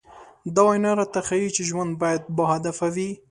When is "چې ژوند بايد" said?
1.55-2.21